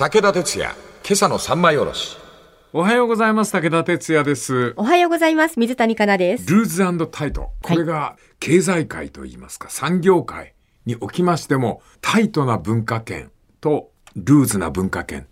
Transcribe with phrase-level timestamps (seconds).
[0.00, 0.74] 武田鉄矢、
[1.04, 2.16] 今朝の三枚おろし。
[2.72, 3.52] おはようございます。
[3.52, 4.72] 武田哲也です。
[4.78, 5.60] おはようございます。
[5.60, 6.50] 水谷香奈です。
[6.50, 7.50] ルーズタイト。
[7.60, 10.54] これが経済界といいますか、産業界
[10.86, 15.26] におきましても、タイトな文化圏とルーズな文化圏。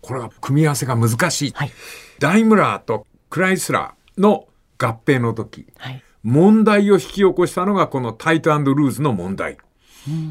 [0.00, 1.50] これは組み合わせが難しい。
[1.50, 1.70] はい
[2.18, 4.48] ダイムラーとクライスラーの
[4.78, 6.02] 合併の時、はい。
[6.22, 9.58] 問題を引き起こしたのがこのタイトルーズの問題。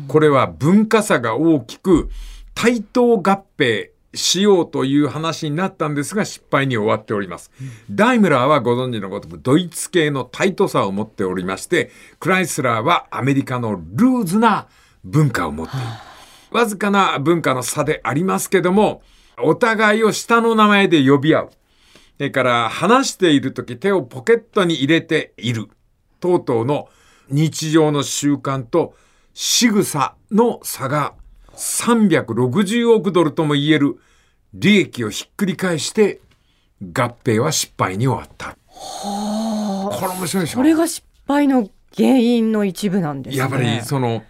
[0.07, 2.09] これは文化差が大きく
[2.55, 7.51] 対等合併しようという話になったんですが失敗に終わっております。
[7.91, 14.67] ダイムラーはご存知のごとくドイツ系のタイトさを持っておりまして、クライスラーはアメリカのルーズな
[15.03, 15.85] 文化を持っている。
[16.51, 19.01] わずかな文化の差でありますけども、
[19.37, 21.49] お互いを下の名前で呼び合う。
[22.17, 25.67] それから話しているとき手をポケットに入れている。
[26.21, 26.87] 等々の
[27.29, 28.95] 日常の習慣と
[29.33, 31.13] 仕草の差が
[31.57, 33.97] 360億ドルとも言える
[34.53, 36.21] 利益をひっくり返して
[36.81, 38.57] 合併は失敗に終わった。
[38.67, 40.57] これ面白いでしょ？
[40.57, 43.39] それが失敗の原因の一部なんですね。
[43.39, 44.23] やっぱりその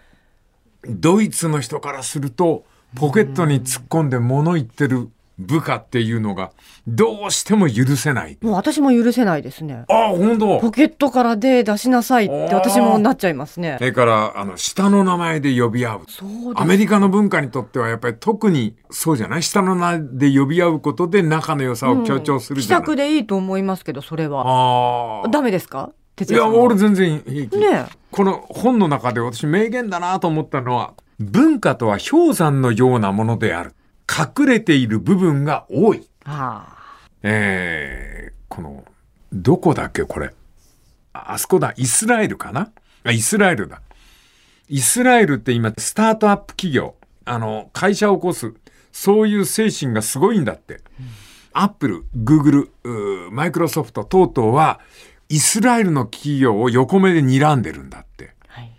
[0.88, 5.08] ドイツの人からするとポケットに突っ込んで物言ってる
[5.38, 6.52] 部下っていうのが
[6.86, 8.38] どうしても許せない。
[8.40, 9.84] もう私も許せないですね。
[9.88, 10.58] ああ、本当。
[10.60, 13.76] ポケットからで出しなさいって私もなっちゃいますね。
[13.78, 13.84] そ。
[13.84, 16.02] れから、あの、下の名前で呼び合う。
[16.08, 22.86] そうアメリカの文化にとってはやっぱり特にそうじゃない下の名で呼び合うことで仲の良さを強調する気じゃない。
[22.86, 24.44] 楽でいいと思いますけど、それは。
[24.46, 25.28] ああ。
[25.28, 27.58] ダメですかいや、俺全然平気。
[27.58, 33.74] ねえこの本の中で私名言だなと思ったのは、文化とは氷山のようなものである。
[34.08, 36.06] 隠れている部分が多い。
[36.24, 36.76] あ
[37.22, 38.84] えー、この、
[39.32, 40.32] どこだっけこれ。
[41.12, 41.74] ああそこだ。
[41.76, 42.70] イスラエルかな？
[43.04, 43.82] あ、イスラエルだ。
[44.68, 48.52] イスラエルって今、スタートアップ企業、あの、会社を起こす、
[48.92, 50.80] そういう精神がすごいんだって。
[51.52, 54.80] アップル、グーグル、マイクロソフト等々は、
[55.28, 58.34] イスラエルの企業を横目で睨んでるんだって。
[58.48, 58.60] あ。
[58.60, 58.72] はい。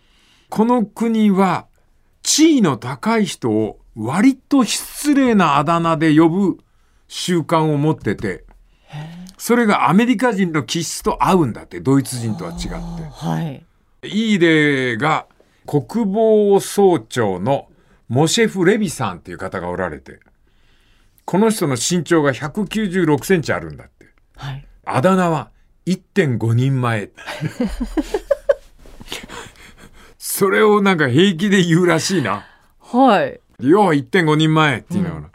[0.49, 1.67] この国は
[2.21, 6.59] 地位の高い人を割と失礼なあだ名で呼ぶ
[7.07, 8.45] 習慣を持ってて、
[9.39, 12.71] それがアメリカ人の気質と合うんだって、ドイツ人とは違っ
[13.11, 13.65] はい。
[14.01, 14.07] て。
[14.07, 15.25] いい例が
[15.65, 17.67] 国防総長の
[18.07, 20.19] モシェフ・レビさんっていう方がおられて、
[21.25, 24.05] この人の身長が196センチあるんだって。
[24.35, 24.65] はい。
[24.85, 25.49] あだ名は
[25.87, 27.09] 1.5人前。
[30.19, 32.45] それをなんか平気で言うらしいな。
[32.79, 33.39] はい。
[33.63, 35.31] 要は1.5人前っていうのはな、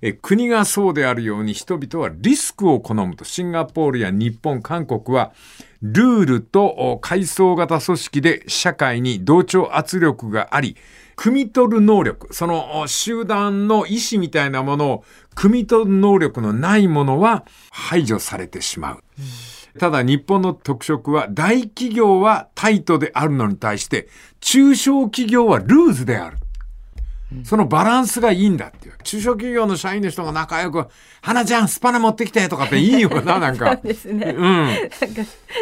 [0.00, 5.34] え国がそうであるように人々はリスクを好むとシンガポールや日本韓国は
[5.82, 10.74] ルールとお階層型組織で社会に同調圧力があり
[11.18, 15.04] 汲み取る能力そのお集団の意思みたいなものを
[15.34, 19.02] 汲み取る能力のないものは排除されてしまう。
[19.78, 24.08] ただ日本の特色は大企業はタイトであるのに対して
[24.40, 26.38] 中小企業はルーズである。
[27.44, 28.94] そのバランスがいいんだっていう。
[29.02, 30.86] 中小企業の社員の人が仲良く、
[31.20, 33.76] 花ちゃんスパナ持ってきてとかっていいよな、 なんか。
[33.76, 34.32] ですね。
[34.36, 34.66] うん。
[34.66, 34.88] なんか、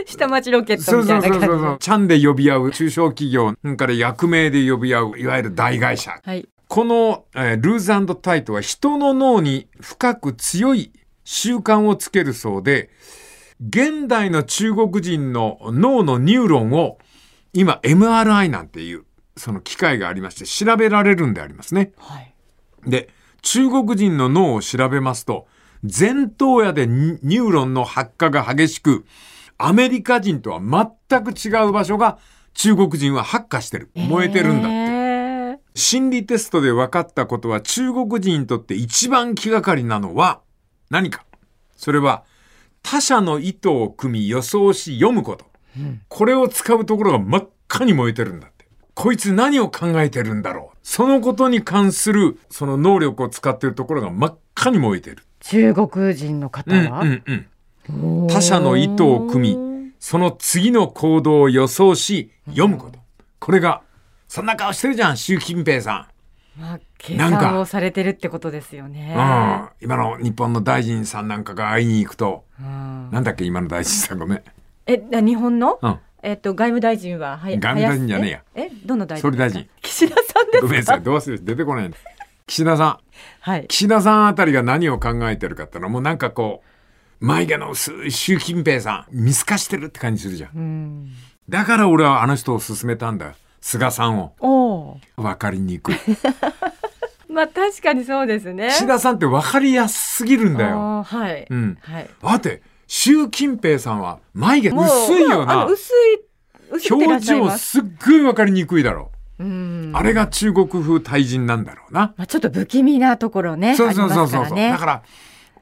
[0.04, 1.78] 下町ロケットそうみたいうな感じそそうそうそう。
[1.78, 6.20] ちゃんで呼び合う中小企業、から役名で呼び合う、いわゆる大会社。
[6.22, 6.46] はい。
[6.68, 10.92] この、えールーズタイトは人の脳に深く強い
[11.24, 12.90] 習慣をつけるそうで、
[13.66, 16.98] 現代の中国人の脳のニューロンを
[17.52, 19.04] 今 MRI なんていう
[19.36, 21.92] その機械がありまして調べられるんでありますね。
[21.98, 22.34] はい。
[22.86, 23.08] で、
[23.42, 25.46] 中国人の脳を調べますと、
[25.82, 29.04] 前頭野でニニューロンの発火が激しく、
[29.58, 32.18] アメリカ人とは全く違う場所が
[32.54, 33.90] 中国人は発火してる。
[33.94, 34.74] 燃えてるんだって。
[34.76, 40.40] へ心理テストで分かったことは中国人にとって一番気がかりなのは
[40.88, 41.26] 何か
[41.76, 42.22] それは
[42.82, 45.46] 他者の意図を組み予想し読むこと。
[46.08, 48.48] これを使うところが真っ赤に燃えてるんだ。
[48.94, 50.78] こいつ何を考えてるんだろう。
[50.82, 55.18] そのことに関するその能力を使っているところが真っ赤に燃えてる。
[55.40, 57.22] 中国人の方うんは、うん
[57.88, 58.26] うん。
[58.28, 62.98] 他者の意図を組み、その次の行動を予想し読むこと。
[63.40, 63.82] これが、
[64.28, 66.08] そんな顔してるじゃん、習近平さ
[66.56, 66.60] ん。
[66.60, 69.14] まあ、計算をされてるってことですよね。
[69.16, 74.42] うん、今の日本の大臣さんなんかが会いに行くと、うんなんだっけ今の大臣さんごめん。
[74.86, 78.86] え、な日本の、うんえっと、外務大臣は、はや外務大臣じゃねえや林え、え？
[78.86, 80.60] どの大臣総理大臣岸田さんですか？
[80.62, 81.90] ごめんなさい、どうせ出てこない
[82.46, 82.98] 岸田さん。
[83.40, 83.66] はい。
[83.68, 86.62] 岸田さんあたりが何を考えてるかってのはもうなんかこ
[87.20, 90.50] う、眉毛の薄い習近平さん、見透かしてるって感じするじゃん。
[90.54, 91.10] うん。
[91.48, 93.32] だから俺はあの人を勧めたんだよ。
[93.60, 94.32] 菅さんを。
[94.40, 95.00] おお。
[95.16, 95.94] わかりにくい。
[97.30, 98.68] まあ確かにそうですね。
[98.70, 101.02] 岸田さんって分かりやすすぎるんだよ。
[101.02, 101.46] はい。
[101.48, 101.78] うん。
[101.80, 102.08] はい。
[102.22, 105.64] だって、習近平さんは眉毛薄いよな。
[105.64, 105.90] 薄
[106.90, 107.20] 表。
[107.20, 109.92] 情すっごい分かりにくいだろうん。
[109.94, 109.96] う。
[109.96, 112.14] あれが中国風対人なんだろうな。
[112.16, 113.76] まあちょっと不気味なところね。
[113.76, 115.02] そうそうそうそうねだから、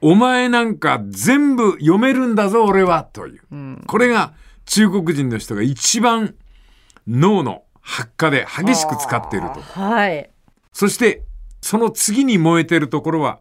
[0.01, 3.41] お前なんか全部読めるんだぞ、俺は、という。
[3.51, 4.33] うんこれが
[4.65, 6.35] 中国人の人が一番
[7.07, 9.61] 脳の発火で激しく使っていると。
[9.61, 10.29] はい。
[10.71, 11.23] そして、
[11.61, 13.39] その次に燃えてるところは、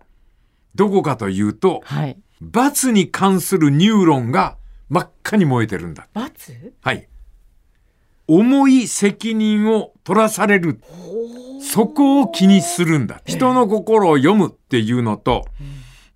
[0.74, 2.16] どこかというと、はい。
[2.40, 4.56] 罰に関するニューロンが
[4.88, 6.08] 真っ赤に燃えてるんだ。
[6.12, 7.08] 罰はい。
[8.34, 10.80] 重い責任を取らされる。
[11.60, 13.20] そこを気にするんだ。
[13.26, 15.44] 人の心を読むっていうのと、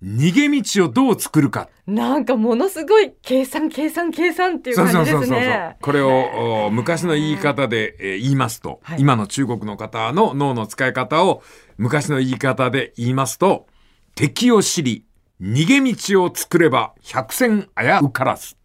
[0.03, 1.69] 逃げ道をどう作るか。
[1.85, 5.77] なんかものすごい計算計算計算っていう感じですね。
[5.79, 11.43] これをお昔の言い方で、えー言いますと、はい今の中国の方の脳の使い方を
[11.77, 13.67] 昔の言い方で言いますと、
[14.15, 15.05] 敵を知り、
[15.39, 18.55] 逃げ道を作れば百戦危うからず。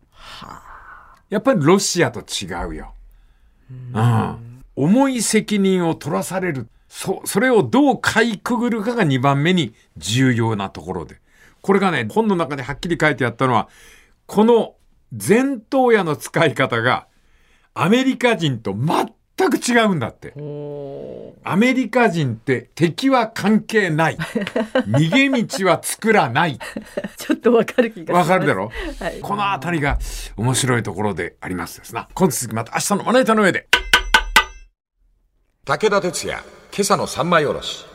[1.28, 2.94] やっぱりロシアと違うよ。
[3.94, 4.62] うん。
[4.74, 6.68] 重い責任を取らされる。
[6.88, 11.20] そ、それをどうかいくぐるかが2番目に重要なところで。
[11.60, 13.68] これがね、本の中ではっきり書いてあったのは、
[14.26, 14.74] この
[15.12, 17.06] 前頭野の使い方が
[17.74, 19.11] アメリカ人と全
[19.50, 20.32] く違うんだって。
[20.36, 24.16] おアメリカ人って敵は関係ない。
[24.88, 26.58] 逃げ道は作らない。
[26.58, 28.14] ーちょっとわかる気が。
[28.14, 28.70] わかるだろ？
[29.00, 29.20] はい。
[29.20, 29.98] このあたりが
[30.36, 32.08] 面白いところでありますですな。
[32.14, 33.68] 今続きまた明日のまな板の上で。
[35.64, 36.38] 武田鉄矢、
[36.72, 37.86] 今朝の三枚おろし。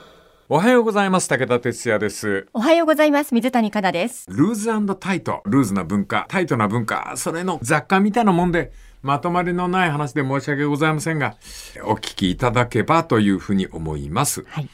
[0.50, 1.28] おはようございます。
[1.28, 2.48] 武田哲也です。
[2.54, 3.34] おはようございます。
[3.34, 4.26] 水谷香奈です。
[4.30, 5.42] ルーズタイト。
[5.46, 8.72] ルーズな文化、タイトな文化、それの雑貨みたいなもんで、
[9.08, 11.38] まとまりのない話で申し訳ございませんが、
[11.86, 14.44] お聞きいただけばというふうに思います。
[14.50, 14.68] はい。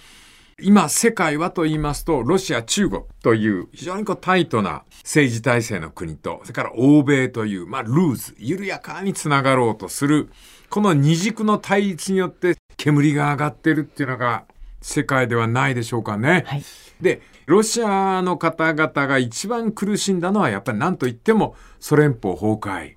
[0.60, 10.32] 今、世界はと言いますと、ロシア、中国という非常にこうタイトな政治体制の国と、それから欧米という、まあ、ルーズ、緩やかにつながろうとする、
[10.72, 14.46] この二軸の対立によって煙が上がってるっていうのが
[14.82, 16.44] 世界ではないでしょうかね。
[16.48, 16.64] はい。
[17.00, 22.96] で、ロシアの方々が一番苦しんだのはやっぱり何と言ってもソ連邦崩壊。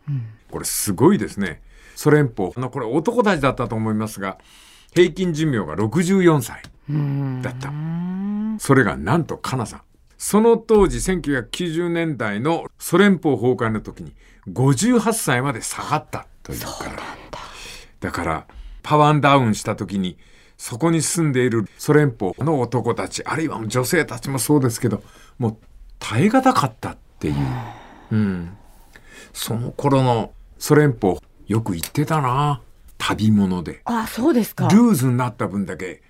[0.50, 1.60] これすごいですね。
[1.94, 2.52] ソ連邦。
[2.56, 4.38] あの、これ男たちだったと思いますが、
[4.94, 6.62] 平均寿命が64歳
[7.42, 7.72] だった。
[8.58, 9.80] それがなんとカナさん。
[10.18, 14.14] その当時1990年代のソ連邦崩壊の時に
[14.48, 17.02] 58歳まで下がったというから。
[18.00, 18.46] だから
[18.82, 20.16] パワーダウンした時に
[20.56, 25.02] そこに住んでいるソ連邦の男たち、あるいは女性たちもそうですけど、
[25.38, 25.56] もう
[25.98, 27.34] 耐え難かったっていう。
[28.12, 28.56] うん。
[29.36, 32.62] その頃のソ連邦、よく行ってたな。
[32.96, 33.82] 旅物で。
[33.84, 34.66] あ、そうですか。
[34.68, 36.02] ルーズになった分だけ、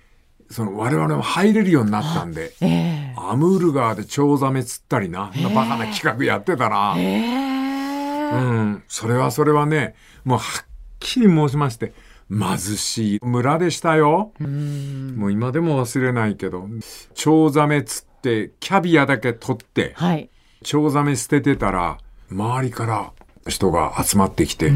[0.49, 6.95] その我々も入れるようになったんで、ええアムール川でチョウザメ釣ったりな、そんなバカな企画やってたな。
[6.97, 10.65] ええうん、それはそれはね、もうはっ
[10.99, 11.91] きり申しまして、
[12.31, 14.31] 貧しい村でしたよ。
[14.39, 16.65] もう今でも忘れないけど、
[17.13, 20.29] チョウザメ釣って、キャビアだけ取って、はい。
[20.63, 21.97] チョウザメ捨ててたら、
[22.31, 23.11] 周りから
[23.47, 24.71] 人が集まってきて、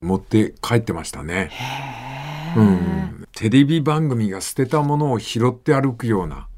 [0.00, 1.50] 持って帰ってましたね。
[2.56, 3.26] うん。
[3.32, 6.48] テレビ番組が捨てたものを拾って歩くような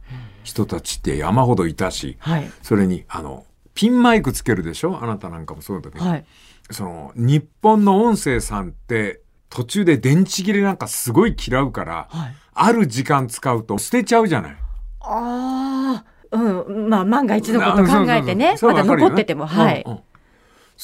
[0.42, 2.50] 人たちって山ほどいたし、はい。
[2.62, 4.98] それに、あの、ピンマイクつけるでしょ？
[5.02, 6.24] あなたなんかもそうだけど、はい。
[6.70, 9.20] その、日本の音声さんって、
[9.50, 12.34] 途中で電池切れなんかすごい嫌うから、はい。
[12.54, 14.56] ある時間使うと捨てちゃうじゃない。
[15.00, 16.88] ああ、うん。
[16.88, 18.56] まあ、万が一のこと考えてね。
[18.62, 19.92] まだ残ってても、はいうん。
[19.92, 19.98] うん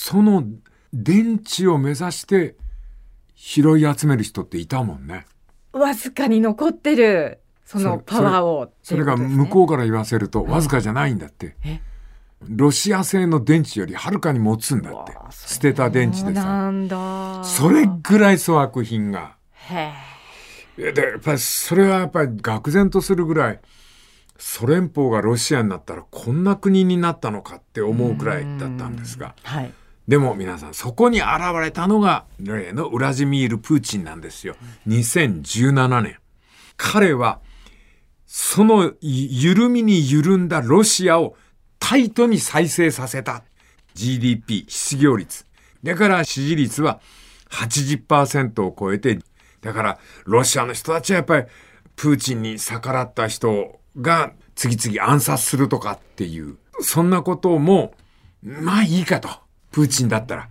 [0.00, 0.45] その
[0.95, 2.55] 電池を目指して
[3.35, 5.26] 拾い集める人っていたもんね。
[5.73, 11.57] わずかに残ってる、そのパワーを、それが向こうから言わせるとわずかじゃないんだって。
[11.64, 11.81] え？
[12.49, 15.12] ロシア製の電池よりはるかに持つんだって。
[15.31, 16.45] 捨てた電池でさ。
[16.45, 17.43] なんだ。
[17.43, 19.35] それぐらい粗悪品が。
[19.52, 19.93] へ
[20.78, 20.93] え。
[20.93, 23.61] で、やっぱりそれはやっぱり愕然とするぐらい、
[24.38, 29.35] ソ連邦がロシアになったらこんな国になったのかって思うくらいだったんですが。
[29.43, 29.73] はい。
[30.09, 31.29] でも皆さん、そこに現
[31.61, 34.57] れたのが、例のウラジミール・プーチンなんですよ。
[34.87, 36.17] 2017年。
[36.79, 37.41] 彼は、
[38.27, 41.37] その緩みに緩んだロシアを
[41.79, 43.45] タイトに再生させた。
[43.95, 45.45] GDP、失業率。
[45.83, 47.00] だから支持率は
[47.50, 49.19] 80%を超えて、
[49.61, 51.47] だからロシアの人たちはやっぱり
[51.97, 57.93] プーチンに逆らった人が次々暗殺するとかっていう、そんなことも、
[58.43, 59.48] まあいいかと。
[59.70, 60.48] プーチンだったら。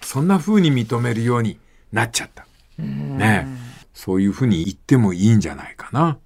[0.00, 1.58] そんな風に認めるように
[1.92, 2.46] なっちゃった。
[2.78, 6.18] ねえそういう風に言ってもいいんじゃないかな。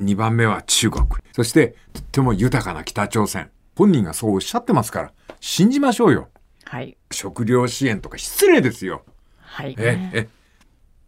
[0.00, 1.04] 2番目は中国。
[1.32, 3.50] そして、とっても豊かな北朝鮮。
[3.76, 6.28] 本人がそうおっしゃってますから、信じましょうよ。
[6.64, 6.96] はい。
[7.10, 9.04] 食料支援とか失礼ですよ。
[9.40, 9.74] はい。
[9.78, 10.28] ええ。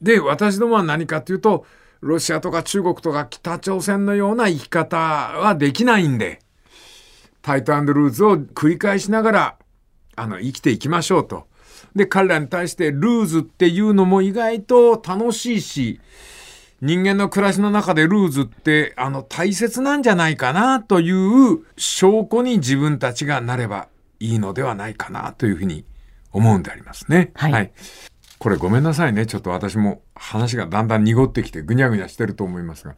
[0.02, 1.66] で、私どもは何かというと、
[2.00, 6.40] ロシアとか中国とか北朝鮮のような生き方はできないんで、
[7.42, 9.56] タイトルーズを繰り返しながら、
[10.20, 11.46] あの、生きていきましょうと。
[11.96, 16.00] で、彼らに対してルーズっていうのも意外と楽しいし、
[16.82, 25.84] 人間の暮らしの中でルーズって、あの、大切なんじゃないかなという証拠に自分たちがなればいいのではないかなというふうに
[26.32, 27.32] 思うんでありますね。
[27.34, 27.72] はい
[28.38, 29.26] これごめんなさいね。
[29.26, 32.94] ちょっと私も話がだんだん濁ってきてぐにゃぐにゃしてると思いますが、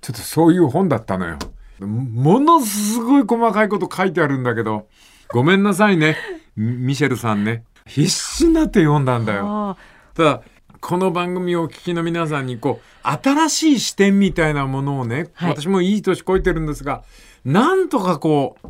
[0.00, 1.36] ちょっとそういう本だったのよ。
[1.78, 4.88] ものすごい細かいこと書いてあるんだけど、
[5.30, 6.16] ごめんなさいね。
[6.56, 7.64] ミミシェルさんね。
[7.86, 9.46] 必死になって読んだんだよ。
[9.46, 9.76] あ
[10.14, 10.42] ただ、
[10.80, 17.02] この番組をお聞きの皆さんに、こう、新しい視点みたいなものをね、はい私もいい年こいてるんですが、
[17.44, 18.68] なんとかこう、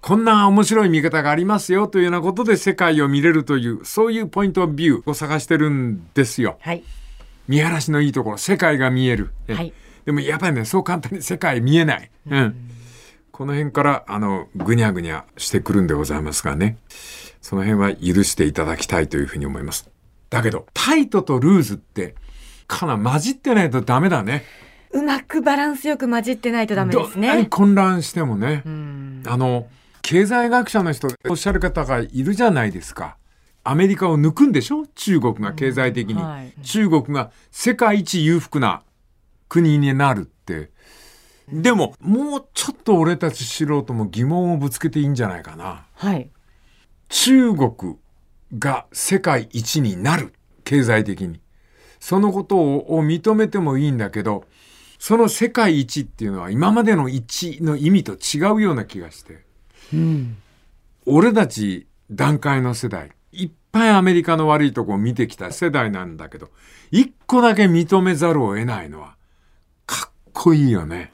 [0.00, 6.58] こんな面白い見方がありますよというようなことで世界を見れるという、そういうポイントビューを探してるんですよ。
[6.60, 6.82] はい。
[7.48, 9.30] 見晴らしのいいところ、世界が見える。
[9.48, 9.72] えはい
[10.08, 12.10] でもやっぱりね、そう簡単に世界見えない。
[12.30, 12.70] うん。
[13.38, 16.76] この辺から、あの、ぐにゃぐにゃしてくるんでございますがね。
[17.40, 19.88] その辺は許していただきたいというふうに思います。
[20.28, 22.16] だけど、タイトとルーズって、
[22.66, 24.42] かな混じってないとダメだね。
[24.90, 27.46] うまくバランスよく混じってないとダメですね。
[27.48, 28.64] 混乱してもね。
[28.66, 29.22] うん。
[29.24, 29.68] あの、
[30.02, 33.18] 経済学者の人でおっしゃる方がいるじゃないですか。
[33.62, 34.84] アメリカを抜くんでしょ？
[34.96, 38.82] 中国が経済的に、うんはい中国が世界一裕福な
[39.48, 40.76] 国になるって。
[41.52, 45.86] でも、もうちょっと俺たち素人も疑問をぶつけていいんじゃないかな。
[45.94, 46.30] はい。
[47.08, 47.96] 中国
[48.58, 50.34] が世界一になる。
[50.64, 51.40] 経済的に。
[52.00, 54.44] そのことをを認めてもいいんだけど、
[54.98, 59.44] その世界一っていうのは今までの一の意味と違うような気がして。
[59.94, 60.36] うん。
[61.06, 66.50] 俺たち段階の世代、いっぱいアメリカの悪いとこを見てきた世代なんだけど、
[66.90, 69.16] 一個だけ認めざるを得ないのは、
[69.86, 71.12] かっこいいよね。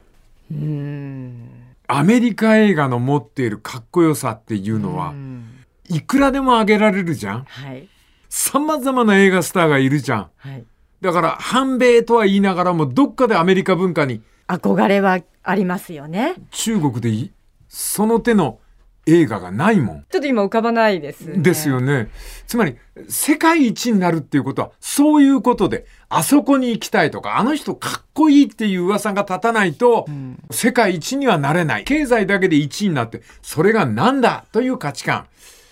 [0.50, 1.48] うん。
[1.86, 7.88] アメリカ映画の持っているかっこよさっていうのはう、んいくらでも挙げられるじゃんはい。
[8.28, 10.30] 様々な映画スターがいるじゃん。
[10.38, 10.64] はい。
[11.00, 16.34] だから、反米とは言いながらも、どっかでアメリカ文化に、憧れはありますよね。
[16.50, 17.30] 中国でい
[17.68, 18.58] その手の
[19.06, 20.04] 映画がないもん。
[20.10, 21.38] ちょっと今浮かばないです、ね。
[21.38, 22.08] ですよね。
[22.46, 22.76] つまり、
[23.08, 25.86] 世界一になるっていうことは、そういうことで、
[26.16, 31.84] あそこに行きたいとか、あの人かっこいいっていう噂が立たないと、ん世界一にはなれない。
[31.84, 35.26] 経済だけで一位になって、それがなんだという価値観。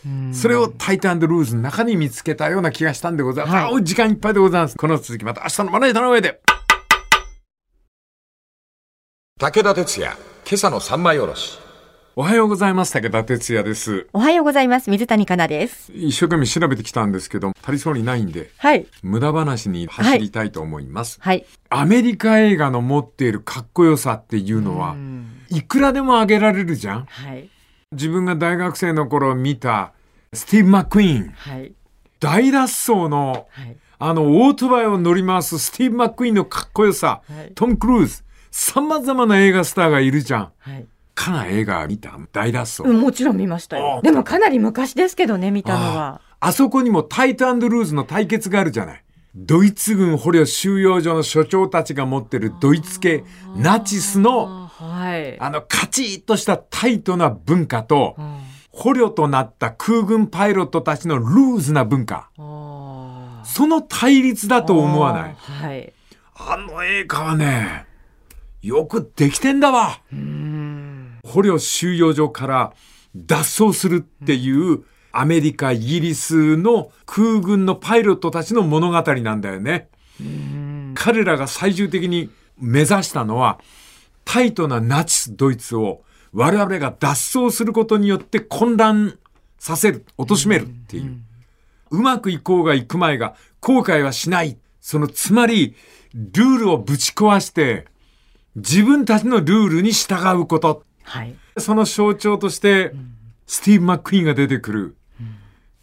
[0.05, 3.73] うんそれをタイタンルーズの中に見つけたような気がしたんでございます。
[3.73, 4.77] はい時間いっぱいでございます。
[4.77, 6.41] この続きまた明日のまな板の上で。
[9.39, 11.61] 武田鉄矢、今朝の三枚おろし。
[12.15, 12.93] おはようございます。
[12.93, 14.07] 武田哲也です。
[14.13, 14.91] おはようございます。
[14.91, 15.91] 水谷香奈です。
[15.95, 18.87] 一生懸命調べてきたんですけど、足りそうにないんで、はい。
[19.03, 21.19] 無駄話に走りたいと思います。
[21.23, 21.47] はい。
[21.71, 27.49] アメリカ映画の持っているかっこよさっていうのはう、んいくらでも挙げられるじゃんはい。
[27.93, 29.95] 自分が大学生の頃見た、
[30.35, 31.73] スティーブ・マックイーン、はい。
[32.21, 33.77] 大脱走の、はい。
[33.99, 40.53] あの、オートバイを乗り回すスティーブ・マックイーンのかっこよさ、はいトム・クルーズ、様々な映画スターがいるじゃん。
[40.59, 40.87] はい。
[41.15, 42.19] かな映画見た？
[42.33, 42.83] 大脱走。
[42.83, 43.99] うんもちろん見ましたよ。
[43.99, 46.21] あでもかなり昔ですけどね、見たのは。
[46.41, 49.05] ああそこにもタイトルーズの対決があるじゃない。
[49.35, 53.25] ドイツ軍捕虜収容所の所長たちが持ってるドイツ系
[53.57, 55.41] ナチスのあはい。
[55.41, 58.39] あのカチッとしたタイトな文化とうん
[58.75, 62.31] 捕虜となった空軍パイロットたちのルーズな文化。
[62.39, 65.35] あその対立だーと思わない？
[65.35, 65.93] はい。
[66.35, 67.85] あの映画はね、
[68.63, 70.01] よくできてんだわ。
[70.11, 70.62] うん。
[71.33, 72.73] 捕虜収容所から
[73.17, 79.89] 脱走するっていうアメリカ、イギリスの空軍のパイロットたちの物語なんだよね。
[80.95, 83.59] 彼らが最終的に目指したのは
[84.27, 86.03] タイトなナチスドイツを
[86.35, 89.19] 我々が脱走することによって混乱
[89.59, 91.17] させる、貶めるっていう。
[91.91, 94.59] うまくいこうがいくまいが後悔はしない。
[94.83, 95.77] そのつまり
[96.15, 97.87] ルールをぶち壊して
[98.55, 100.85] 自分たちのルールに従うこと。
[101.13, 101.35] はい。
[101.59, 102.93] その象徴として、
[103.47, 104.97] スティーブ・マック・イーンが出てくる。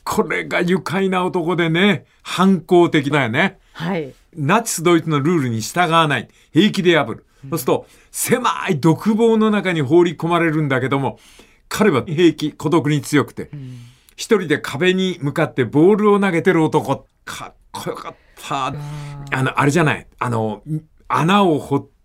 [0.04, 3.60] これが愉快な男でね、反抗的だよね。
[3.74, 4.16] はい。
[4.36, 6.30] ナチス・ドイツのルールに従わない。
[6.52, 7.26] 平気で破る。
[7.52, 11.20] そうすると、狭い独房の中に放り込まれるんだけども、
[11.68, 13.52] 彼は平気、孤独に強くて、
[14.16, 17.06] 一人で壁に向かってボールを投げてる男。
[17.24, 18.16] かっこよかっ
[18.48, 18.66] た。
[18.66, 20.08] あの、あれじゃない。
[20.18, 20.64] あの、
[21.08, 21.99] 穴を掘って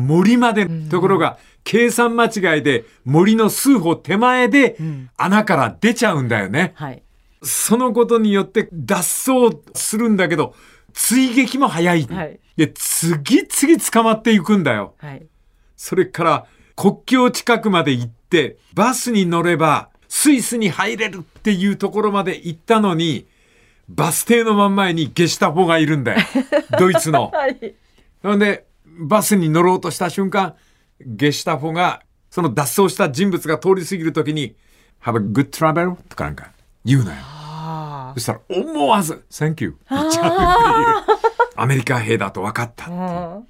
[0.00, 4.78] 森まで、ところが、計算間違いで森の数歩手前で
[5.18, 6.72] 穴から出ちゃうんだよね。
[6.76, 7.02] はい。
[7.42, 8.96] そのことによって脱
[9.30, 10.54] 走するんだけど、
[10.94, 12.04] 追撃も早い。
[12.04, 14.94] はいで、次々捕まっていくんだよ。
[14.98, 15.26] はい。
[15.76, 23.28] それから国境近くまで行って、バスに乗ればスイスに入れるっていうところまで行ったのに、
[23.88, 26.20] バス停の真ん前にゲシュタポがいるんだよ。
[26.80, 27.30] ドイツの。
[27.32, 27.74] はい。
[28.24, 28.66] なので、
[28.98, 30.56] バスに乗ろうとした瞬間、
[31.00, 34.56] ゲシュタポが、その脱走した人物が通り過ぎるときに、
[35.02, 35.96] Have a good travel?
[36.08, 36.50] とかなんか
[36.84, 37.16] 言うのよ。
[37.20, 41.18] あそしたら思わず、Thank you 言っちゃうっていう。
[41.56, 42.98] アメリカ兵だと分かったっていう。
[43.00, 43.40] あ。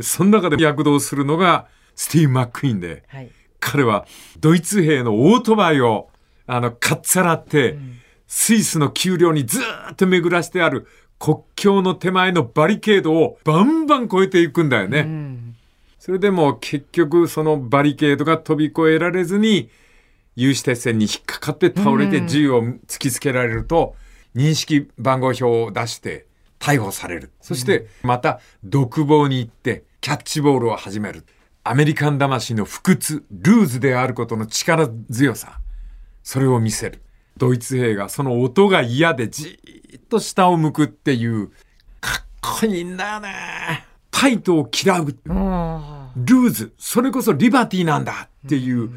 [0.00, 3.30] その中で躍動するのがスティーブ・マック・イーンで、はい。
[3.58, 4.06] 彼は
[4.38, 6.08] ドイツ兵のオートバイを
[6.46, 7.78] あのかっさらって、
[8.26, 10.86] スイスの丘陵にずーっと巡らしてある
[11.20, 15.00] 国境の手前のバリケードをバンバン越えていくんだよね。
[15.00, 15.56] うん。
[15.98, 19.68] それでも結局そのバリケードが飛び越えられずに
[20.34, 23.94] 有刺鉄線に引っかかって倒れて銃を突きつけられると
[24.34, 26.24] 認識番号表を出して
[26.58, 27.30] 逮捕される。
[27.42, 31.26] そしてまた独房に行ってキャッチボールを始める。
[31.64, 35.60] アメリカン魂の不屈、ルーズであることの力強さ。
[36.22, 37.02] それを見せる。
[37.36, 39.58] ドイツ兵がその音が嫌でじ
[40.10, 41.48] と下を向くっていう、
[42.00, 42.24] かっ
[42.60, 43.86] こいいんだよね。
[44.10, 45.14] タイトを嫌う。
[45.30, 48.90] あルーズ、それこそリバティなんだっていう、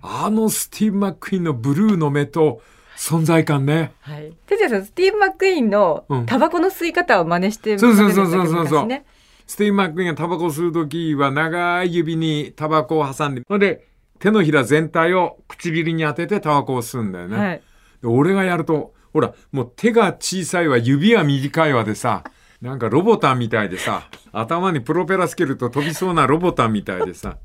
[0.00, 2.62] あのスティーブ・マック・イーンのブルーの目と
[2.96, 3.92] 存在感ね。
[4.06, 4.12] あ。
[4.12, 4.32] はい。
[4.46, 9.04] 哲也さん、スティーブ・マック・イーンのうんタバコの吸い方を真似してそうそうそうそうそう昔ね。
[9.46, 13.86] スティーブ・マック・イーンがタバコを吸うときは長い指にタバコを挟んで、ほんで
[14.18, 17.36] 手のひら全体を唇に当ててタバコを吸うんだよね。
[17.36, 17.62] はい。
[18.02, 22.24] で俺がやると、ほら、もう手が小さいわ、指は短いわでさ、
[22.60, 27.36] なんかロボタンみたいでさ、頭にプロペラつけると飛びそうなロボタンみたいでさ、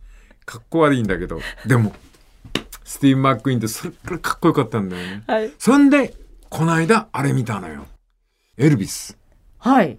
[0.45, 1.93] かっこ悪いんだけど、でも、
[2.83, 5.23] スティーブ・マック・イーンってそれくらいかっこよかったんだよね。
[5.27, 5.51] はい。
[5.59, 6.13] そんで、
[6.49, 7.85] この間、あれ見たのよ。
[8.57, 9.17] エルビス。
[9.57, 9.97] はい。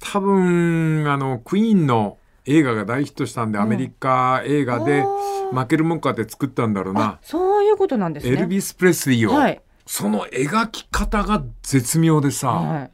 [0.00, 5.04] 多分、あの、クイーンの映画が大ヒットしたんで、アメリカ映画で、
[5.52, 7.18] 負けるもんかって作ったんだろうな。
[7.22, 8.32] そういうことなんですね。
[8.32, 9.34] エルビス・プレスリーを。
[9.34, 9.62] はい。
[9.86, 12.90] その描き方が絶妙でさ、はい。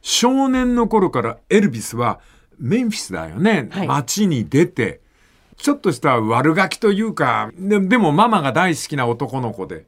[0.00, 2.20] 少年の頃からエルビスは
[2.58, 5.00] メンフィスだよね、はい街に出て
[5.56, 9.86] ちょっとした悪ガキというかででもママが大好きな男の子で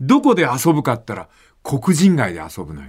[0.00, 1.28] どこで遊ぶかったら
[1.62, 2.88] 黒人街で遊ぶのよ。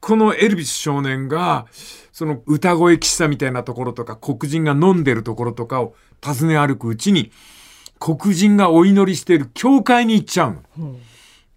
[0.00, 1.66] このエルビス少年が
[2.12, 7.30] その歌声喫茶みたいなところとか黒人が飲んでるところとかを訪ね歩くうちに
[8.00, 10.96] 黒人がお祈りしている教会に行っちゃうの。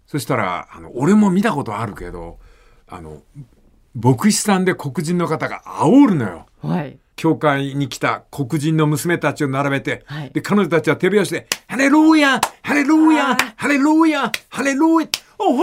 [0.06, 2.38] そしたら、あの、俺も見たことあるけど、
[2.88, 3.22] あの、
[3.94, 6.46] 牧師さんで黒人の方が煽るのよ。
[6.62, 6.98] はい。
[7.16, 15.62] 教会に来た黒人の娘たちを並べて、はいで、彼女たちは手拍子で、ハレルーヤハレルーヤハレルーヤハレルーヤおほ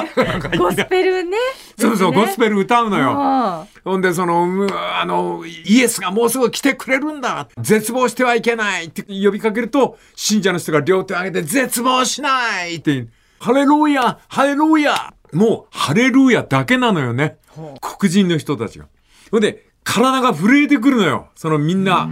[0.00, 1.36] ー ゴスペルね。
[1.78, 3.14] そうそう、ゴスペル歌うのよ。
[3.16, 13.06] あほんで、その、うあの、イエスがもうすぐ来てくれるんだ絶望してはいけないって呼びかけると、信者の人が両手を上げて、絶望しないって、
[13.46, 17.38] ハレルーヤハレルーヤもう、ハレルーヤだけなのよね。
[17.80, 18.88] 黒人の人たちが。
[19.30, 21.28] ほんで、体が震えてくるのよ。
[21.36, 22.10] そのみんな、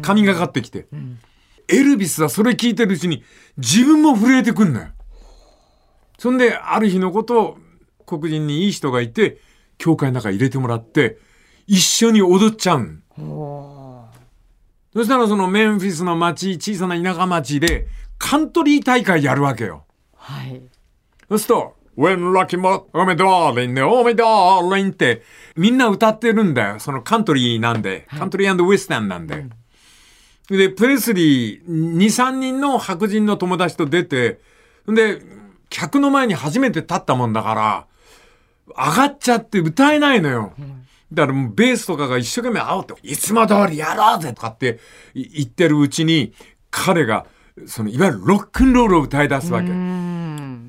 [0.00, 0.86] 神がかってきて。
[1.66, 3.24] エルビスはそれ聞いてるうちに、
[3.56, 4.86] 自分も震えてくんのよ。
[6.18, 7.58] そんで、ある日のこと、
[8.06, 9.40] 黒人にいい人がいて、
[9.78, 11.18] 教会の中に入れてもらって、
[11.66, 13.02] 一緒に踊っちゃうん。
[14.92, 19.82] そしたらそのメンフィスの町、小さな田舎町で、カントリー大会やるわけよ。
[20.14, 20.62] はい。
[21.28, 25.22] そうすると、When Lucky Mo, Oh my darling, Oh my darling って、
[25.56, 26.78] みんな歌ってるんだよ。
[26.78, 29.46] そのカントリーなんで、カントリーウェスタンなんで。
[30.48, 34.40] で、プレスリー、2、3人の白人の友達と出て、
[34.86, 35.22] で、
[35.70, 37.86] 客の前に初めて立ったもんだから、
[38.68, 40.52] 上がっちゃって歌えないのよ。
[41.12, 44.78] だからもうベースとかが一生懸命煽って、いつも通りやろうぜとかって
[45.14, 46.32] い言ってるうちに、
[46.70, 47.26] 彼が、
[47.66, 49.68] その、いわゆるロックンロールを歌い出すわけ。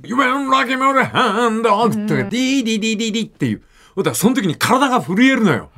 [0.03, 3.62] You went like a mother hand dog とか、ディーディーディーディーディーっていう。
[3.97, 5.69] だからその時に体が震えるのよ。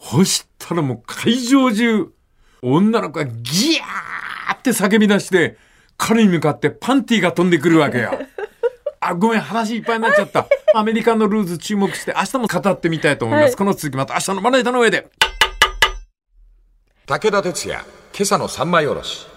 [0.00, 2.12] そしたらもう会場中、
[2.60, 5.56] 女の子がギャーって叫び出して、
[5.96, 8.18] 彼に向かってパンティーが飛んでくるわけよ。
[9.00, 10.46] あ、ごめん、話いっぱいになっちゃった。
[10.74, 13.50] アメリカのルーズ注目して、明日も語ってみたいと思います。
[13.50, 15.08] はいこの続きまた明日のまな板の上で。
[17.06, 19.31] 武田鉄矢、今朝の三枚おろし。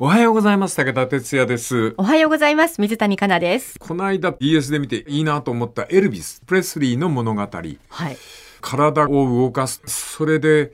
[0.00, 0.74] おはようございます。
[0.76, 1.94] 武田哲也です。
[1.98, 2.80] おはようございます。
[2.80, 3.78] 水谷香奈です。
[3.78, 7.42] この間 BS で見ていいなと思ったエルビス・プレスリーの物語。
[7.42, 8.16] はい。
[8.60, 9.80] 体を動かす。
[9.86, 10.72] それで、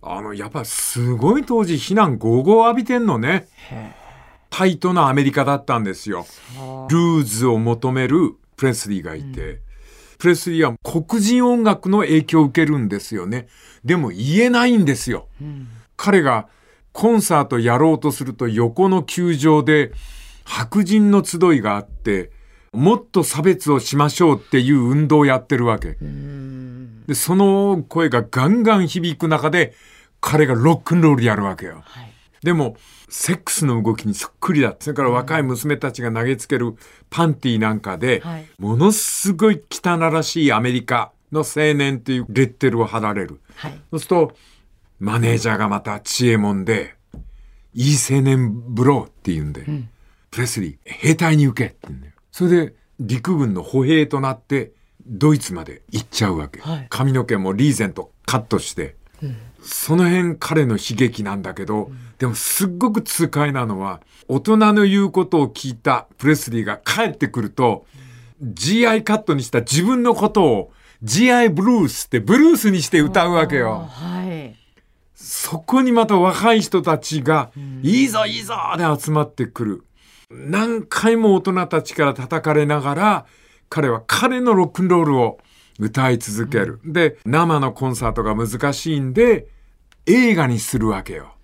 [0.00, 3.46] あの、やっぱすごい当時非難合々浴びてんのね。
[4.48, 6.24] タイトなアメリカだったんですよ。
[6.88, 9.60] ルーズを求めるプレスリーがいて、
[10.16, 13.48] プレスリーは黒人音楽の影響を受けるんですよね。
[13.84, 15.26] でも言えないんですよ。
[15.98, 16.48] 彼が
[16.92, 19.92] コンサートやろうとすると横の球場で
[20.44, 22.30] 白人の集いがあって、
[22.72, 25.96] もっと差別をしましょうっていう運動をやってるわけ。
[27.06, 29.74] で、その声がガンガン響く中で、
[30.20, 31.82] 彼がロックンロールやるわけよ。
[32.42, 32.76] でも、
[33.08, 34.74] セックスの動きにそっくりだ。
[34.78, 36.74] それから若い娘たちが投げつける
[37.10, 43.40] パンティなんかで、はいものすごい汚らしいアメリカの青年っていうレッテルを貼られる。
[43.56, 43.72] はい。
[43.90, 44.32] そうすると、
[45.02, 46.94] マネージャーがまた知恵もんで、
[47.74, 49.66] いい青年ブローって言うんで、
[50.30, 52.12] プレスリー、兵隊に行けって言うんだよ。
[52.30, 54.70] それで、陸軍の歩兵となって、
[55.04, 56.60] ドイツまで行っちゃうわけ。
[56.60, 58.94] はい髪の毛もリーゼントカットして、
[59.60, 67.86] その辺彼の悲劇なんだけど、でもすっごく痛快なのは、大人の言うことを聞いたプレスリーが帰ってくると、
[68.40, 73.88] GI カットにした自分のことを GI ブルースってブルースにして歌うわけよ。
[73.90, 74.61] はい。
[75.24, 79.84] そこにまた若い人たちが、いいぞいいぞで集まってくる。
[80.30, 83.26] 何回も大人たちから叩かれながら、
[83.68, 85.38] 彼は彼のロックンロールを
[85.78, 86.80] 歌い続ける。
[86.84, 89.46] で、生のコンサートが難しいんで、
[90.06, 91.36] 映画にするわけよ。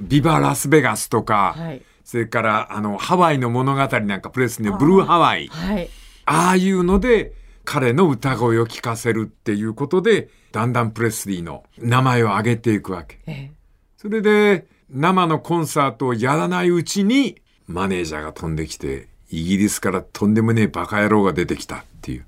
[0.00, 1.82] ビバラスベガスとか、はい。
[2.04, 5.48] それから、あの、ハワイの物語なんかプレスにブルーハワイ。
[5.48, 5.90] はい。
[6.26, 7.32] ああいうので、
[7.64, 13.18] 彼の歌声を聞かせるっていうことで、だんだんプレスリーの名前を上げていくわけ。
[13.26, 13.50] え
[13.96, 22.24] それで、生のコンサートをやらないうちに、マネージャーが飛んできて、イギリスからとんでもねえバカ野郎が出てきたっていう。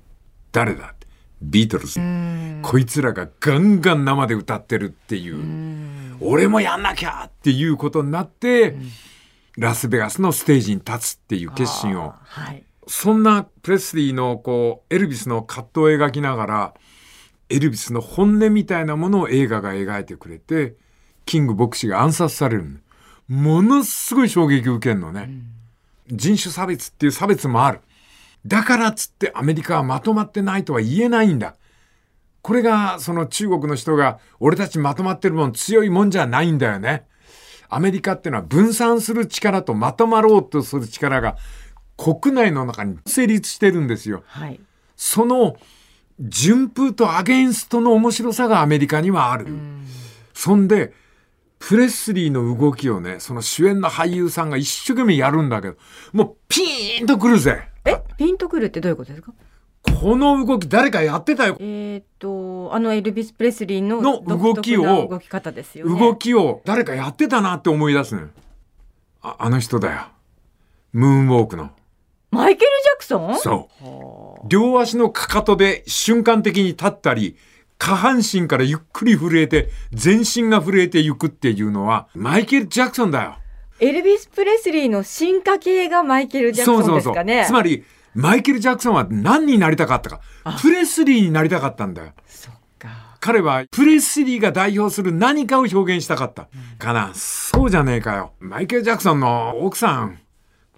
[0.51, 0.93] 誰だ？
[1.41, 1.99] ビートルズ。
[2.61, 6.17] こいつらがガンガン生で歌ってるっていう。
[6.19, 8.75] 俺もやんなきゃっていうことになって、
[9.57, 12.13] ラスベガスのステージに立つっていう決心を。
[12.21, 12.63] はい。
[12.85, 16.73] そんなプレスリーのこう、エルビスの葛藤を描きながら、
[17.51, 20.75] エルビスの本音みたいなものを映画が描いてくれて、
[21.25, 22.79] キング牧師が暗殺されるの。
[23.27, 25.29] ものすごい衝撃を受けるのね。
[26.07, 27.81] 人種差別っていう差別もある。
[28.45, 31.55] だからっつってアメリカはまとまってないとは言えないんだ。
[32.41, 37.05] これがその中国の人が俺たちまとまってるもん強いもんじゃないんだよね。
[37.69, 41.37] アメリカってのは分散する力とまとまろうとする力が
[41.95, 44.23] 国内の中に成立してるんですよ。
[44.25, 44.59] はい。
[44.97, 45.55] その
[46.21, 49.47] 順風とアゲインストの面白さがアメリカにはある。
[50.33, 50.93] そんで、
[51.59, 55.77] プレスリーの動きをね、その主演の俳優さんが一生懸命やるんだけど、
[56.13, 57.69] もうピーンとくるぜ。
[57.85, 59.33] え、ピンとくるってどういうことですか？
[59.99, 61.57] この動き誰かやってたよ。
[61.59, 65.99] えーっと、あのエルビス・プレスリーのの動きを動き方ですよね。
[65.99, 68.27] 動きを誰かやってたなって思い出すのよ。
[69.21, 70.01] あ、あの人だよ。
[70.93, 71.71] ムーンウォークの。
[72.31, 73.37] マイケル・ジャクソン？
[73.37, 73.69] そ
[74.43, 74.47] う。
[74.47, 77.35] 両足のかかとで瞬間的に立ったり、
[77.77, 83.37] 下半身からゆっくり震えて、全身が震えていくっていうのは、マイケル・ジャクソンだよ。
[83.79, 87.43] エルビス・プレスリーの進化系がマイケル・ジャクソンですかね？
[87.47, 87.83] つまり、
[88.13, 90.21] マイケル・ジャクソンは何になりたかったか？
[90.61, 92.11] プレスリーになりたかったんだよ。
[92.27, 93.17] そっか。
[93.19, 96.49] 彼はプレスリーが代表する何かを表現したかった。
[96.77, 97.11] かな？
[97.15, 98.33] そうじゃねえかよ。
[98.39, 100.19] マイケル・ジャクソンの奥さん、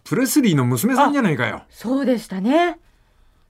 [0.03, 1.63] プレスリーの娘さんじゃねえかよ。
[1.69, 2.79] そうでしたね。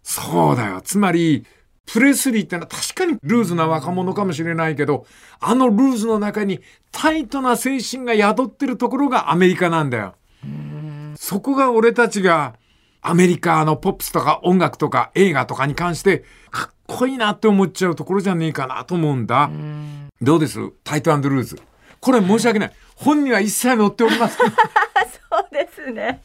[0.04, 0.82] そうだよ。
[0.82, 1.46] つまり、
[1.86, 5.06] プレスリーってのは確かにルーズな若者かもしれないけど、
[5.40, 6.62] あのルーズの中に
[6.92, 10.16] タイトな精神が宿ってるところがアメリカなんだよ。
[11.16, 12.56] そこが俺たちが
[13.02, 19.50] アメリカのポップスとか音楽とか映画とかに関してかっこいいなって思っちゃうところじゃねえかなと思うんだ。
[20.22, 20.60] どうです？
[20.84, 21.60] タイトルーズ。
[22.00, 22.74] これ申し訳ない。
[22.96, 24.38] 本には一切載っております。
[24.40, 26.22] そうですね。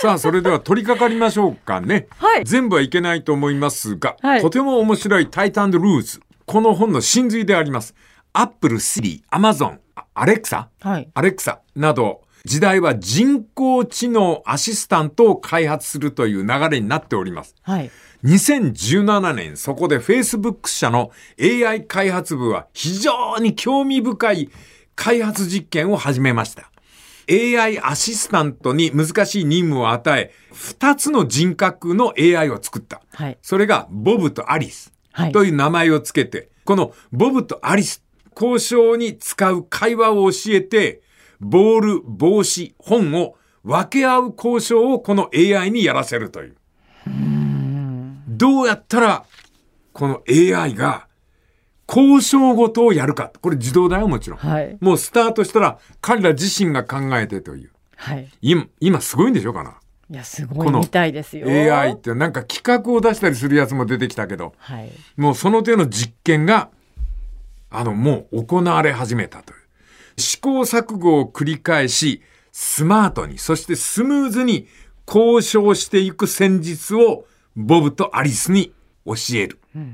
[0.00, 2.06] さあ、それでは取り掛かりましょうかね。
[2.18, 6.20] はい全部はいけないと思いますが、はいとても面白いタイトルーズ。
[6.46, 7.94] この本の真髄であります。
[8.32, 9.80] アップル、シリ、アマゾン、
[10.14, 11.10] アレクサ、はい。
[11.14, 17.56] アレクサなど、時代は人工知能アシスタントを開発するという流れになっております。
[17.62, 17.90] はい。
[18.24, 24.50] 2017年、そこで Facebook 社の AI 開発部は非常に興味深い
[24.94, 26.70] 開発実験を始めました。
[27.30, 33.02] AI アシスタントに難しい任務を与え、二つの人格の AI を作った。
[33.12, 33.38] はい。
[33.42, 38.02] それがボブとアリスはいという名前をつけて、このボブとアリス、
[38.34, 41.02] 交渉に使う会話を教えて、
[41.40, 46.56] ボール、帽子、本を分け合う交渉をこの AI にやらせるという。
[48.28, 49.24] どうやったら、
[49.92, 51.07] この AI が
[51.88, 53.32] 交渉ごとをやるか。
[53.40, 54.38] これ自動だよ、もちろん。
[54.38, 54.76] はい。
[54.80, 57.70] もうスタートしたら彼ら自身が考えてという。
[57.96, 58.28] はい。
[58.42, 59.78] 今、今すごいんでしょかな
[60.10, 61.46] いや、すごこのいみたいですよ。
[61.48, 64.90] AI ってなんか企画を出したりするやつも出てきたけど、はい。
[65.16, 66.68] もうその手の実験が、
[67.70, 69.58] あの、もう行われ始めたという。
[70.20, 72.22] 試行錯誤を繰り返し、
[72.52, 74.66] スマートに、そしてスムーズに
[75.06, 77.24] 交渉していく戦術を
[77.56, 78.72] ボブとアリスに
[79.04, 79.58] 教える。
[79.74, 79.84] しっ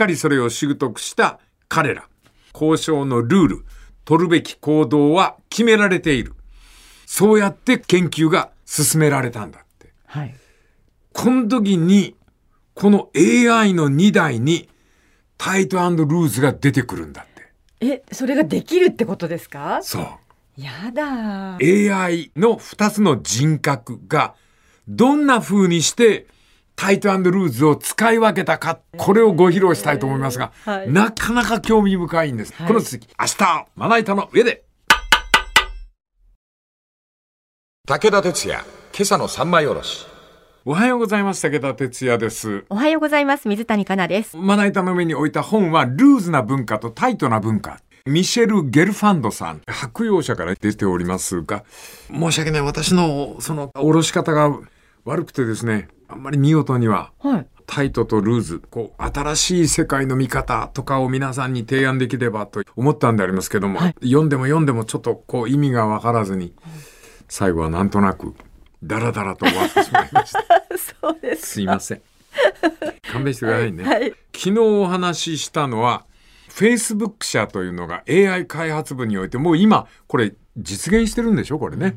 [0.00, 2.08] かりそれを習得した彼ら。
[2.54, 3.64] 交渉のルール、
[4.06, 6.34] 取るべき行動は決められている。
[7.04, 9.92] そうやって研究が進められたんだって。
[10.06, 10.34] はい。
[11.12, 12.16] この時に、
[12.74, 14.68] この AI の2台に
[15.36, 17.52] タイトルーズが出てくるんだって。
[17.80, 19.80] え、それができるってことですか？
[19.82, 20.04] そう。
[20.56, 21.92] やだー。
[21.94, 24.34] AI の2つの人格が
[24.88, 26.26] どんな風にして
[26.80, 32.54] タイトルーズを使い分けたか、これをご披露したいと思いますが、はいなかなか興味深いんです。
[32.54, 34.64] はいこの続き、明日、まな板の上で。
[37.86, 38.64] 武田鉄矢、
[38.94, 40.06] 今朝の三枚おろし。
[40.64, 41.42] おはようございます。
[41.42, 42.64] 武田哲也です。
[42.70, 43.46] おはようございます。
[43.46, 44.38] 水谷香奈です。
[44.38, 47.78] まな板の上に置いた本は、ルーズな文化とタイトな文化。
[48.06, 51.62] ミシェル・ゲルファンドさん、白洋社から出ておりますが、
[52.10, 52.62] 申し訳ない。
[52.62, 54.50] 私の、その、おろし方が
[55.04, 57.46] 悪くてですね、あんまり見事には、はい。
[57.66, 66.52] タイトとルーズ、こう、新しい世界の見方とかを皆さんに提案できればと思ったんでありますけども、読んでも読んでもちょっとこう意味がわからずに、
[67.28, 68.34] 最後はなんとなく、
[68.82, 70.40] ダラダラと終わってしまいました。
[71.00, 71.46] そうです。
[71.46, 72.02] すいません。
[73.12, 73.84] 勘弁してくださいね。
[73.84, 74.14] はい。
[74.34, 76.06] 昨日お話ししたのは、
[76.48, 81.96] Facebook 社というのが AI 開発部において、もう今、これ実現してるんでしょこれね。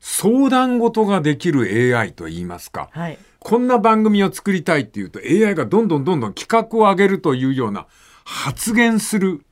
[0.00, 2.90] 相談事ができる AI と言いますか。
[2.92, 3.18] はい。
[3.44, 7.86] こんな番組を作りたいっていうと AI がどんどんどんどん企画を上げるというような
[8.24, 9.44] 発言する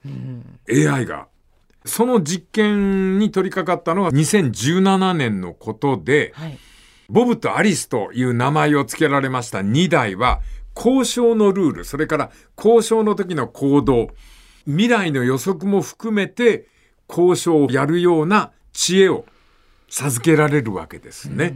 [0.66, 1.28] AI が、
[1.84, 6.58] その実験に取り掛かったのが2017年のことで、はい。
[7.10, 10.40] ボブとアリスという名前を付けられました2台は、
[10.74, 14.08] 交渉のルール、それから交渉の時の行動、
[14.64, 16.66] 未来の予測も含めて
[17.10, 19.26] 交渉をやるような知恵を
[19.90, 21.54] 授けられるわけですね。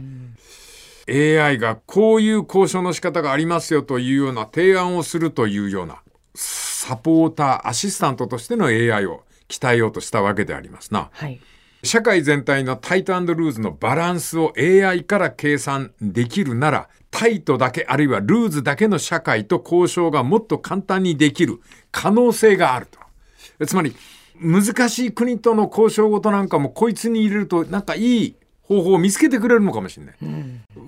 [1.09, 6.01] AI がこういう交渉の仕方がありますよというような提案をするというような
[6.35, 11.09] サポーター、アシスタントとしての AI を鍛えようとしたわけでありますな。
[11.11, 11.39] はい。
[11.83, 23.65] 社会全体のタイトルーズのバランスを AI から計算できるなら、タイトだけあるいはルーズだけの社会と交渉がもっと簡単にできる可能性があると。
[23.65, 23.95] つまり、
[24.39, 28.35] 難しい国との交渉事なんかもこいつに入れるとなんかいい
[28.67, 30.15] 方法を見つけてくれるのかもしれない。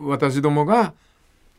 [0.02, 0.94] 私どもが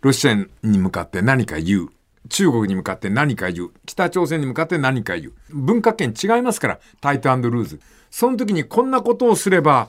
[0.02, 1.88] ロシアに向かって何か言う。
[2.28, 3.70] 中国に向かって何か言う。
[3.86, 5.32] 北朝鮮に向かって何か言う。
[5.50, 7.80] 文化圏違いますから、タイトルーズ。
[8.10, 9.88] その時にこんなことをすれば、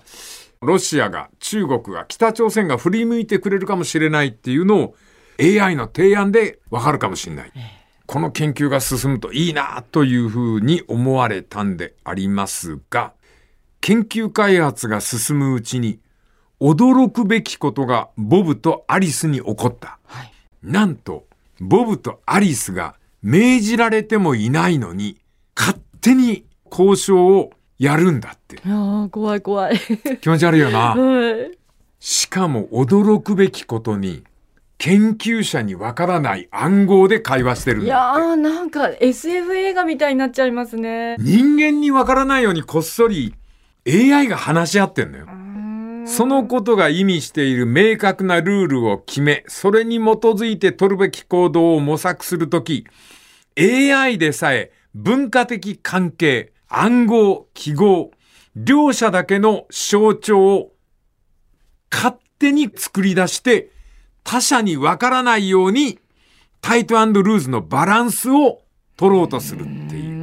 [0.61, 4.95] ロシアが、中国が、北朝鮮が振り向いてくれるかもしれないっていうのを
[5.39, 7.51] AI の提案でわかるかもしれない。
[8.05, 13.13] この研究が進むといいなというふうに思われたんでありますが、
[13.79, 15.99] 研究開発が進むうちに、
[16.61, 19.97] 驚くべきことがボブとアリスに起こった。
[20.05, 20.31] はい。
[20.63, 21.25] なんと、
[21.59, 25.17] ボブとアリスが命じられてもいないのに、
[25.57, 28.57] 勝手に交渉をやるんだって。
[28.57, 29.79] いやー怖い怖い。
[30.21, 30.93] 気持ち悪いよな。
[30.93, 31.57] はい。
[31.99, 34.23] しかも驚くべきことに、
[34.77, 38.21] 研究者にわからない暗号で会話してるんいやだって。
[38.21, 41.15] ーなんか SF 映画みたいになっちゃいますね。
[41.19, 43.33] 人間にわからないようにこっそり
[43.87, 45.27] AI が話し合ってんのよ。
[46.11, 52.85] そのことが意味している明確なルールを決め、それに基づいて取るべき行動を模索するとき、
[53.57, 58.11] AI でさえ文化的関係、暗号、記号、
[58.57, 60.73] 両者だけの象徴を
[61.89, 63.71] 勝手に作り出して、
[64.25, 65.99] 他者にわからないように
[66.59, 68.61] タイトルーズのバランスを
[68.97, 70.20] 取ろうとするっていう。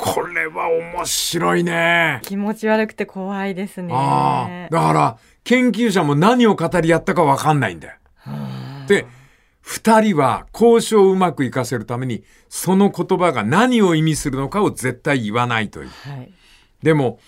[0.00, 2.20] これは面白いね。
[2.22, 3.92] 気持ち悪くて怖いですね。
[3.92, 4.74] ああ。
[4.74, 7.94] だから、研究者も何を語り合ったかわかんないんだよ。
[8.88, 9.06] で、
[9.60, 15.88] 二人は交渉をうまくいかせるために、その言葉が何を意味するのかを絶対言わないという。
[15.88, 16.32] はい。
[16.82, 17.20] でも、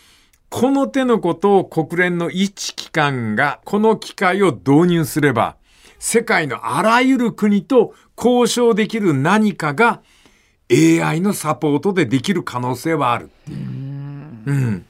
[0.48, 5.56] この手のことを国連の一機関がこの機会を導入すれば、
[5.98, 10.02] 世界のあらゆる国と交渉できる何かが
[10.70, 13.58] AI のサポートでできる可能性はあるっていう。
[13.58, 14.86] うん。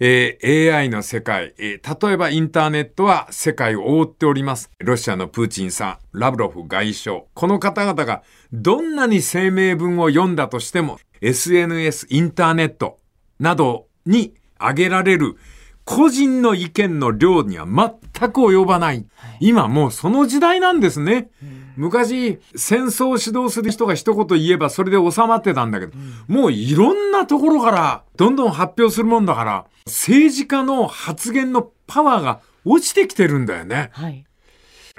[0.00, 4.70] えー AI の世界、えー例えばインターネットは世界を覆っております。
[4.78, 8.22] ロシアのプーチンさん、ラブロフ外相、この方々が
[8.52, 12.98] どんなに声明文を読んだとしても、SNS、インターネット
[13.40, 15.36] などに挙げられる
[15.84, 19.06] 個人の意見の量には全く及ばない。
[19.40, 21.30] 今もうその時代なんですね。
[21.78, 25.92] 昔、戦争を指導する人が一言言えばそれで収まってたんだけど、
[26.26, 33.90] もういろんなところからどんどん発表するもんだから、政治家の発言のパワーが落ちてきてるんだよね。
[33.92, 34.26] はい。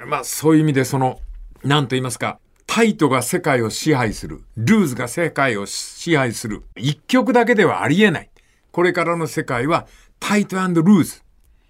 [0.06, 1.20] まあそういう意味でその、
[1.62, 8.30] なんと言いますか、タイトが世界を支配する、ルーズが世界を支配する、一極だけではありえない。
[8.72, 9.86] これからの世界は
[10.18, 11.22] タイトルーズ。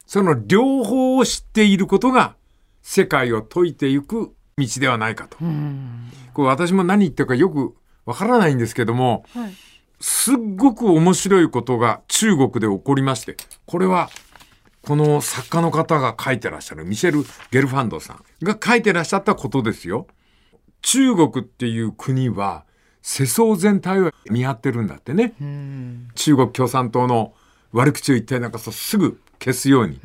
[0.07, 2.37] その両方を知っていることが
[2.83, 4.35] 世界を解いていく
[4.67, 5.37] 道ではないかと。
[6.33, 7.75] これ私も何言ってるかよく
[8.07, 9.53] わからないんですけども、はい
[10.01, 14.09] すっごく面白いことが中国で起こりまして、これは
[14.83, 20.07] この作家の方が書いてらっしゃるミシェル・ゲルファンドさんが書いてらっしゃったことですよ。
[20.81, 22.65] 中国っていう国は
[23.03, 25.35] 世相全体を見張ってるんだってね。
[26.15, 27.35] 中国共産党の
[27.73, 30.01] 悪口を言ってなんかすぐ消すように。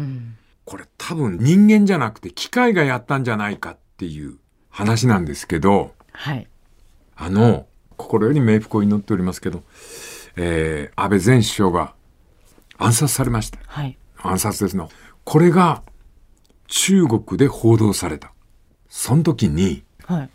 [0.65, 4.39] これ多分人間じゃなくて機械がやったんじゃないかっていう
[4.75, 6.47] 話なんですけど、はい。
[7.15, 9.63] あの、心より冥福を祈っておりますけど、
[10.35, 11.93] えー安倍前首相が
[12.77, 13.59] 暗殺されました。
[13.67, 13.97] はい。
[14.17, 14.89] 暗殺ですの。
[15.23, 15.81] これが
[16.67, 18.33] 中国で報道された。
[18.89, 20.29] その時にはい。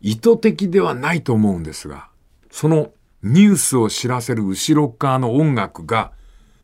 [0.00, 2.08] 意図的ではないと思うんですが、
[2.50, 2.90] その
[3.22, 6.10] ニュースを知らせる後ろ側の音楽が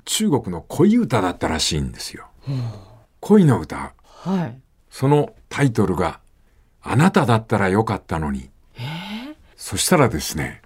[0.04, 2.26] 中国の恋歌だったらしいんですよ。
[3.20, 3.94] 恋の歌。
[4.04, 4.60] はい。
[4.90, 6.18] そのタイトルが、
[6.82, 8.50] あなただったらよかったのに。
[9.56, 10.62] そしたらですね、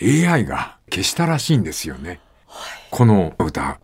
[0.00, 2.20] AI が消したらしいんですよね。
[2.90, 3.78] この歌。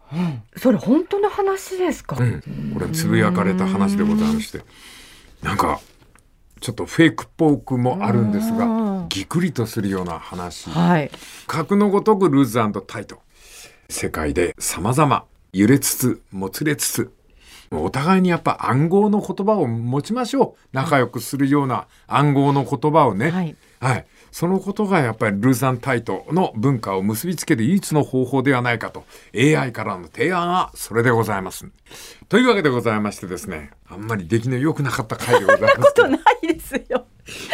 [0.56, 2.16] それ本当の話ですか？
[2.18, 2.72] うん。
[2.74, 4.62] これつぶやかれた話でございまして。
[5.42, 5.80] なんか、
[6.60, 10.68] ちょっとフェイクっぽくもあるんですうがん、ぎくりとするような話。
[10.70, 11.10] はい。
[11.46, 13.20] 格のごとくルーズタイト。
[13.88, 17.12] 世界で様々揺れつつ、もつれつつ、
[17.70, 20.68] お互いにやっぱ暗号の言葉を持ちましょう。
[20.72, 23.30] 仲良くするような暗号の言葉をね。
[23.30, 23.56] はい。
[23.80, 24.06] はい。
[24.30, 29.04] そのことがやっぱりルーザンタイトの文化を結びつける唯一の方法ではないかと
[29.34, 31.66] AI からの提案はそれでございます。
[32.28, 35.82] というわけでございましてですね、あんまり出来の良くなかった回でございますけど。
[35.88, 37.06] ことないですよ。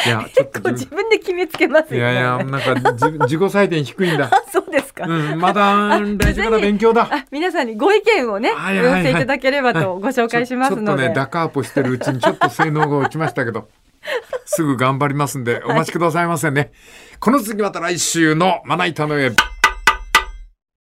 [0.07, 2.15] いや、 ちょっとこう自分で決めつけますいよね。
[2.15, 4.31] やいや、なんか自 自己採点低いんだ。
[4.31, 5.05] あ、 そうですか。
[5.07, 7.09] うん、まだ大丈夫だ、勉強だ。
[7.11, 10.87] あ、皆さんにご意見をね、おはいはいはい寄せいただければとご紹介しますので。
[10.87, 13.69] ちょちょっとね、ダカーポしてるうちにちょっと性能が落ちましたけど、
[14.45, 16.73] すぐ頑張りますんで、お待ちくださいませね。
[17.19, 19.33] この次また来週のまな板の上、